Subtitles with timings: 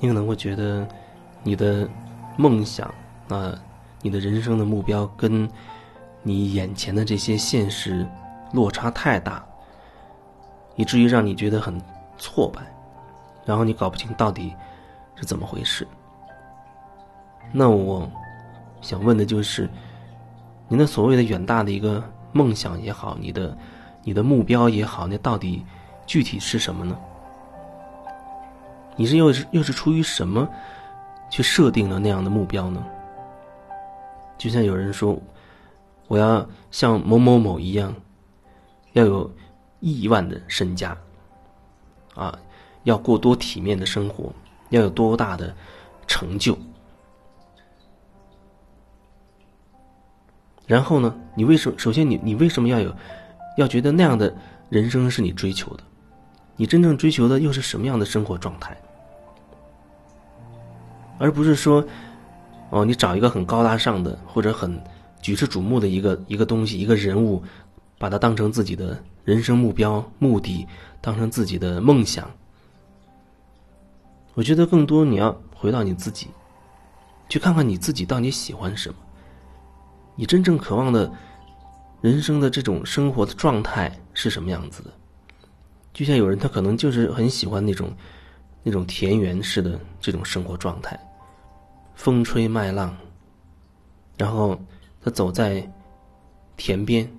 [0.00, 0.88] 你可能会觉得
[1.42, 1.88] 你的
[2.36, 2.92] 梦想
[3.28, 3.54] 啊，
[4.00, 5.48] 你的人生的目标跟
[6.22, 8.06] 你眼前的这些现实
[8.52, 9.44] 落差太大，
[10.74, 11.80] 以至于让你觉得很
[12.18, 12.60] 挫败，
[13.44, 14.54] 然后你搞不清到底
[15.14, 15.86] 是怎么回事。
[17.52, 18.10] 那我
[18.80, 19.68] 想问的就是，
[20.66, 23.56] 您的所谓的远大的一个梦想也好，你的
[24.02, 25.64] 你的目标也好，那到底
[26.06, 26.98] 具体是什么呢？
[28.96, 30.48] 你是又是又是出于什么
[31.30, 32.84] 去设定了那样的目标呢？
[34.36, 35.20] 就像有人说，
[36.08, 37.94] 我要像某某某一样，
[38.92, 39.30] 要有
[39.80, 40.96] 亿万的身家，
[42.14, 42.38] 啊，
[42.84, 44.32] 要过多体面的生活，
[44.70, 45.54] 要有多大的
[46.06, 46.56] 成就。
[50.66, 51.14] 然后呢？
[51.34, 51.78] 你为什么？
[51.78, 52.94] 首先，你你为什么要有，
[53.56, 54.32] 要觉得那样的
[54.68, 55.82] 人生是你追求的？
[56.60, 58.76] 你真正追求的又是什么样的生活状态？
[61.18, 61.82] 而不是说，
[62.68, 64.78] 哦，你找一个很高大上的或者很
[65.22, 67.42] 举世瞩目的一个一个东西、一个人物，
[67.96, 70.66] 把它当成自己的人生目标、目的，
[71.00, 72.30] 当成自己的梦想。
[74.34, 76.28] 我觉得更多你要回到你自己，
[77.30, 78.96] 去看看你自己到底喜欢什么。
[80.14, 81.10] 你真正渴望的
[82.02, 84.90] 人生的这种生活的状态是什么样子的？
[85.92, 87.92] 就像有人他可能就是很喜欢那种
[88.62, 90.98] 那种田园式的这种生活状态，
[91.94, 92.96] 风吹麦浪，
[94.16, 94.60] 然后
[95.02, 95.70] 他走在
[96.56, 97.10] 田边，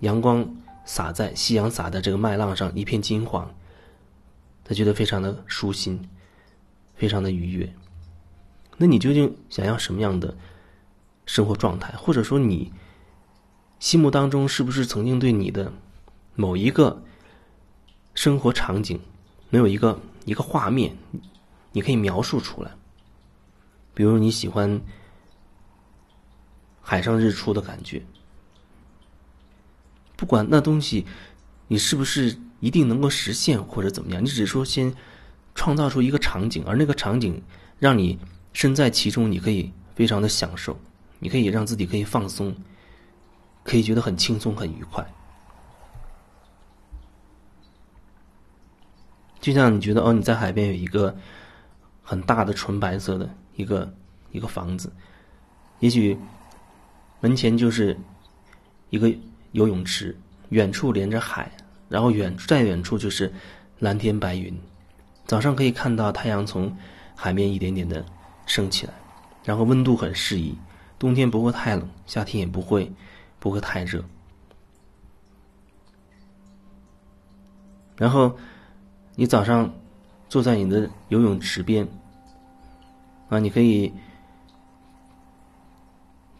[0.00, 0.48] 阳光
[0.84, 3.52] 洒在夕阳洒在这个麦浪上，一片金黄，
[4.64, 6.08] 他觉得非常的舒心，
[6.94, 7.72] 非常的愉悦。
[8.76, 10.34] 那你究竟想要什么样的？
[11.28, 12.72] 生活状态，或者说你
[13.80, 15.72] 心目当中是不是曾经对你的
[16.36, 17.02] 某一个
[18.14, 19.00] 生活场景，
[19.50, 20.96] 没有一个一个画面，
[21.72, 22.70] 你可以描述出来？
[23.94, 24.80] 比如你喜欢
[26.80, 28.02] 海上日出的感觉，
[30.16, 31.06] 不管那东西
[31.68, 34.94] 你是不是一定能够实现或者怎么样，你只说先
[35.54, 37.42] 创造出一个场景，而那个场景
[37.78, 38.18] 让你
[38.52, 40.78] 身在其中，你可以非常的享受。
[41.18, 42.54] 你可以让自己可以放松，
[43.64, 45.10] 可以觉得很轻松、很愉快。
[49.46, 51.16] 就像你觉得哦，你在海边有一个
[52.02, 53.94] 很大的纯白色的一个
[54.32, 54.92] 一个房子，
[55.78, 56.18] 也许
[57.20, 57.96] 门前就是
[58.90, 59.08] 一个
[59.52, 60.18] 游泳池，
[60.48, 61.48] 远处连着海，
[61.88, 63.32] 然后远再远处就是
[63.78, 64.52] 蓝天白云。
[65.26, 66.76] 早上可以看到太阳从
[67.14, 68.04] 海面一点点的
[68.46, 68.94] 升起来，
[69.44, 70.58] 然后温度很适宜。
[70.98, 72.92] 冬天不会太冷，夏天也不会
[73.38, 74.04] 不会太热。
[77.96, 78.36] 然后
[79.16, 79.68] 你早上
[80.28, 81.88] 坐在你的游泳池边
[83.28, 83.92] 啊，你可以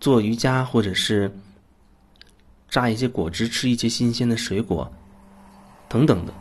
[0.00, 1.30] 做瑜伽，或者是
[2.68, 4.90] 榨一些果汁，吃一些新鲜的水果
[5.88, 6.32] 等等的。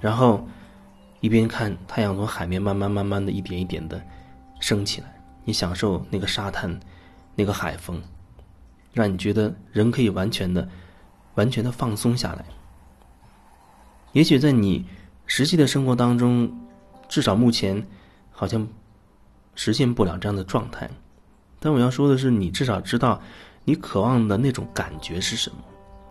[0.00, 0.46] 然后
[1.20, 4.00] 一边看太阳从海面慢慢慢慢的一点一点的
[4.60, 6.78] 升起来，你享受那个沙滩。
[7.36, 8.02] 那个海风，
[8.92, 10.68] 让你觉得人可以完全的、
[11.36, 12.44] 完全的放松下来。
[14.12, 14.84] 也许在你
[15.32, 16.52] 实际的生活当中，
[17.08, 17.86] 至少目前
[18.32, 18.66] 好像
[19.54, 20.90] 实现不了这样的状态。
[21.60, 23.22] 但我要说的是，你至少知道
[23.64, 25.58] 你渴望的那种感觉是什么。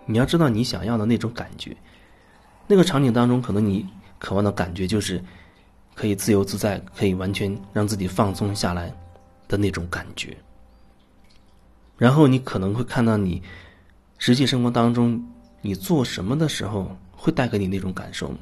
[0.06, 1.76] 你要知道你想要的那种感觉。
[2.66, 3.86] 那个场景当中，可能你
[4.20, 5.22] 渴望的感觉就是
[5.94, 8.90] 可以自由自在，可以完全让自己放松下来
[9.50, 10.38] 的那种感觉。
[11.98, 13.44] 然后你可能会看到你
[14.18, 15.22] 实际生活当中，
[15.62, 18.34] 你做什么的时候会带给你那种感受。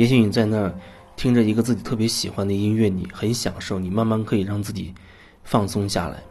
[0.00, 0.74] 也许你在那儿
[1.14, 4.94] 听着一个自己特别喜欢的音乐，你很享受，你慢慢可以让自己
[5.44, 6.22] 放松下来。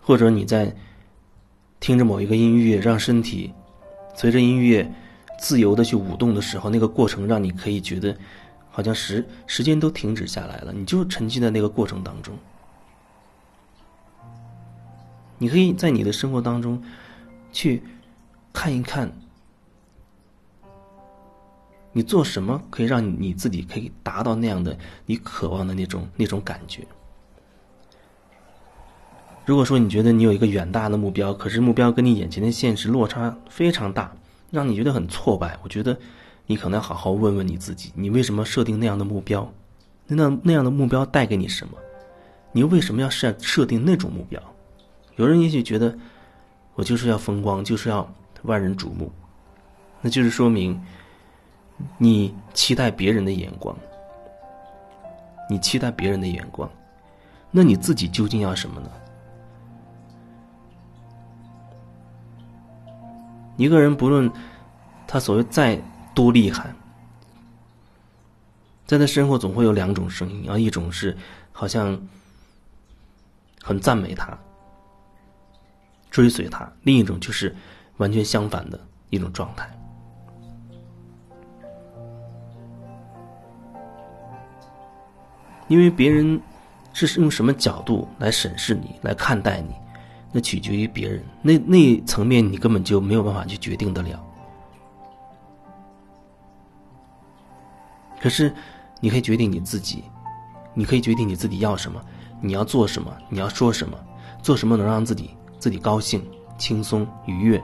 [0.00, 0.72] 或者你在
[1.80, 3.52] 听着某一个音乐，让身体
[4.14, 4.88] 随着音乐
[5.36, 8.16] 自由的去舞动的时候，那个过程让你可以觉得
[8.70, 12.32] 好像时时间都停止下来了，你就沉浸在那个过程当中。
[15.38, 16.80] 你可以在你的生活当中，
[17.50, 17.82] 去
[18.52, 19.10] 看一看，
[21.96, 24.76] 你做什么可以让你自己可以达到那样的
[25.06, 26.86] 你渴望的那种那种感觉。
[29.46, 34.14] 如果说你觉得你有一个远大的目标，可是目标跟你眼前的现实落差非常大，
[34.50, 35.98] 让你觉得很挫败，我觉得
[36.44, 39.50] 你可能要好好问问你自己：你为什么设定那样的目标？
[40.06, 41.78] 那那样的目标带给你什么？
[42.52, 44.38] 你为什么要设设定那种目标？
[45.16, 45.96] 有人也许觉得，
[46.74, 48.06] 我就是要风光，就是要
[48.42, 49.10] 万人瞩目，
[50.02, 50.78] 那就是说明
[51.98, 53.76] 你期待别人的眼光，
[55.48, 56.70] 你期待别人的眼光，
[57.50, 58.90] 那你自己究竟要什么呢？
[63.56, 64.30] 一个人不论
[65.06, 65.80] 他所谓再
[66.14, 66.74] 多厉害，
[68.86, 71.16] 在他身后总会有两种声音，啊，一种是
[71.52, 71.98] 好像
[73.62, 74.36] 很赞美他、
[76.10, 77.54] 追随他；另一种就是
[77.96, 78.78] 完全相反的
[79.08, 79.70] 一种状态。
[85.68, 86.40] 因为别人
[86.92, 89.74] 是用什么角度来审视你、来看待你，
[90.32, 91.22] 那取决于别人。
[91.42, 94.22] 那那层面你根本就没有办法去决定得了。
[98.20, 98.54] 可是，
[99.00, 100.02] 你可以决定你自己，
[100.72, 102.00] 你可以决定你自己要什么，
[102.40, 103.98] 你要做什么，你要说什么，
[104.42, 106.24] 做什么能让自己自己高兴、
[106.56, 107.62] 轻松、愉悦。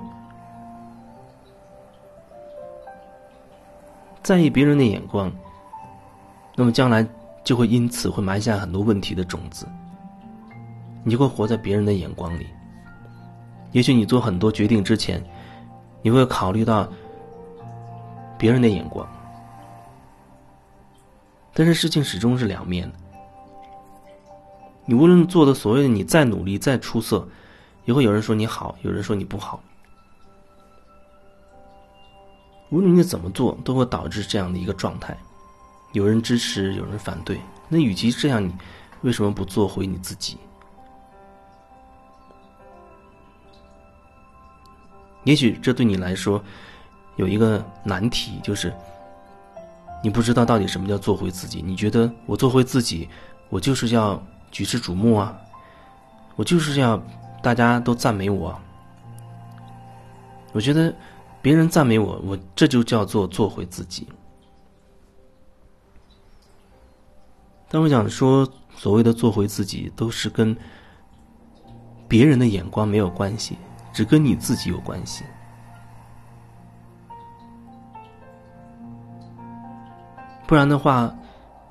[4.22, 5.32] 在意别人的眼光，
[6.54, 7.06] 那么将来。
[7.44, 9.66] 就会因此会埋下很多问题的种子。
[11.04, 12.46] 你会活在别人的眼光里。
[13.72, 15.22] 也许你做很多决定之前，
[16.02, 16.88] 你会考虑到
[18.38, 19.06] 别人的眼光。
[21.54, 22.98] 但是事情始终是两面的。
[24.84, 27.26] 你无论做的所谓的你再努力再出色，
[27.84, 29.62] 也会有人说你好，有人说你不好。
[32.70, 35.16] 无论你怎么做，都会导致这样的一个状态。
[35.92, 37.40] 有人支持，有人反对。
[37.68, 38.52] 那与其这样，你
[39.02, 40.36] 为什么不做回你自己？
[45.24, 46.42] 也许这对你来说
[47.16, 48.74] 有一个难题，就是
[50.02, 51.62] 你不知道到底什么叫做回自己。
[51.64, 53.08] 你觉得我做回自己，
[53.48, 55.32] 我就是要举世瞩目啊，
[56.34, 57.00] 我就是要
[57.40, 58.58] 大家都赞美我。
[60.52, 60.92] 我觉得
[61.40, 64.08] 别人赞美我，我这就叫做做回自己。
[67.74, 68.46] 但我想说，
[68.76, 70.54] 所谓的做回自己，都是跟
[72.06, 73.56] 别人的眼光没有关系，
[73.94, 75.24] 只跟你自己有关系。
[80.46, 81.10] 不然的话，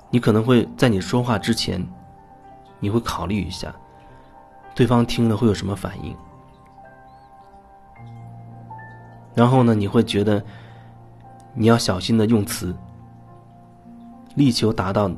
[0.10, 1.80] 你可能会在你说话之前，
[2.80, 3.72] 你会考虑一下，
[4.74, 6.18] 对方听了会有什么反应。
[9.36, 10.44] 然后呢，你会觉得
[11.54, 12.76] 你要小心的用词，
[14.34, 15.12] 力求达到。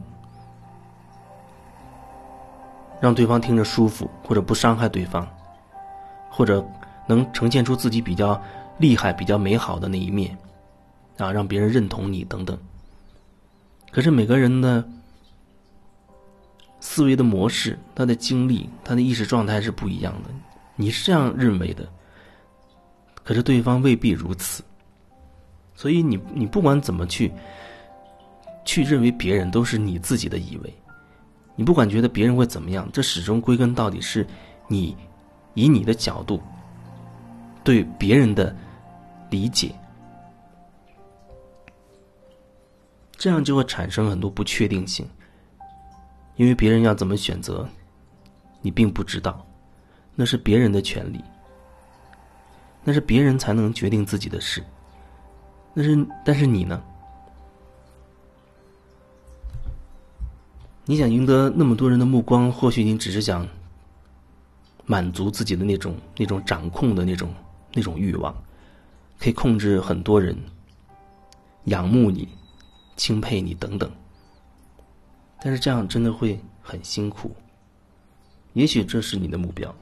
[3.03, 5.27] 让对方听着舒服，或者不伤害对方，
[6.29, 6.65] 或者
[7.05, 8.41] 能呈现出自己比较
[8.77, 10.37] 厉害、比较美好的那一面，
[11.17, 12.57] 啊，让别人认同你等等。
[13.91, 14.81] 可是每个人的
[16.79, 20.29] 思维的模式、他的经历、他的意识状态是不一样的。
[20.77, 21.85] 你是这样认为的，
[23.21, 24.63] 可是对方未必如此。
[25.75, 27.29] 所以你你不管怎么去
[28.63, 30.73] 去认为别人，都是你自己的以为。
[31.55, 34.25] 你不管觉得别人会怎么样，这始终归根到底是
[34.67, 34.95] 你
[35.53, 36.41] 以你的角度
[37.63, 38.55] 对别人的
[39.29, 39.73] 理解，
[43.11, 45.07] 这样就会产生很多不确定性。
[46.35, 47.69] 因为别人要怎么选择，
[48.61, 49.45] 你并不知道，
[50.15, 51.23] 那是别人的权利，
[52.83, 54.63] 那是别人才能决定自己的事，
[55.75, 56.83] 那是但是你呢？
[60.85, 63.47] 你想赢得那么多人的目光，或许你只是想
[64.85, 67.33] 满足自己的那种、那种掌控的那种、
[67.71, 68.35] 那种欲望，
[69.17, 70.37] 可以控制很多人
[71.65, 72.27] 仰慕你、
[72.97, 73.89] 钦佩你等等。
[75.41, 77.33] 但是这样真的会很辛苦。
[78.51, 79.73] 也许这是你的目标，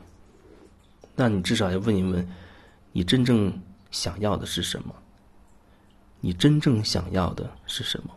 [1.15, 2.27] 那你至少要问一问：
[2.91, 3.51] 你真正
[3.89, 4.93] 想要的是什么？
[6.19, 8.13] 你真正想要的是什么？